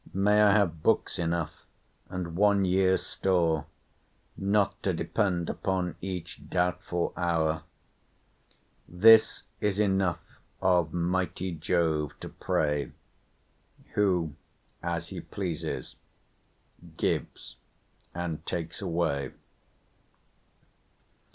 May 0.15 0.41
I 0.41 0.53
have 0.53 0.81
books 0.81 1.19
enough; 1.19 1.53
and 2.09 2.35
one 2.35 2.65
year's 2.65 3.05
store, 3.05 3.67
Not 4.35 4.81
to 4.81 4.93
depend 4.93 5.47
upon 5.47 5.95
each 6.01 6.49
doubtful 6.49 7.13
hour: 7.15 7.61
This 8.89 9.43
is 9.59 9.77
enough 9.77 10.39
of 10.59 10.91
mighty 10.91 11.51
Jove 11.51 12.19
to 12.21 12.29
pray, 12.29 12.93
Who, 13.93 14.33
as 14.81 15.09
he 15.09 15.21
pleases, 15.21 15.97
gives 16.97 17.57
and 18.15 18.43
takes 18.47 18.81
away." 18.81 19.33